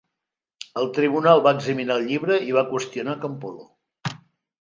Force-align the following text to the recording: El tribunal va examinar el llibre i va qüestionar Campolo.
El 0.83 0.87
tribunal 0.97 1.43
va 1.47 1.51
examinar 1.57 1.97
el 2.01 2.09
llibre 2.13 2.39
i 2.47 2.57
va 2.57 2.65
qüestionar 2.71 3.17
Campolo. 3.27 4.17